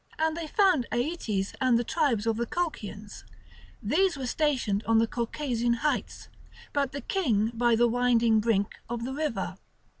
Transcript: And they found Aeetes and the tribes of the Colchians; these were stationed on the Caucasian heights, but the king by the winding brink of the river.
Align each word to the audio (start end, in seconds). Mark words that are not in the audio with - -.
And 0.17 0.35
they 0.35 0.47
found 0.47 0.87
Aeetes 0.91 1.53
and 1.61 1.77
the 1.77 1.83
tribes 1.83 2.25
of 2.25 2.37
the 2.37 2.47
Colchians; 2.47 3.23
these 3.83 4.17
were 4.17 4.25
stationed 4.25 4.83
on 4.85 4.97
the 4.97 5.05
Caucasian 5.05 5.73
heights, 5.85 6.27
but 6.73 6.91
the 6.91 7.01
king 7.01 7.49
by 7.53 7.75
the 7.75 7.87
winding 7.87 8.39
brink 8.39 8.79
of 8.89 9.05
the 9.05 9.13
river. 9.13 9.59